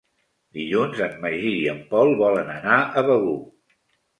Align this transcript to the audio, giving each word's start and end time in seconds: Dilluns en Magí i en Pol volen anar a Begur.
Dilluns 0.59 1.01
en 1.07 1.13
Magí 1.27 1.51
i 1.57 1.69
en 1.73 1.83
Pol 1.91 2.15
volen 2.25 2.51
anar 2.57 2.81
a 3.03 3.07
Begur. 3.11 3.39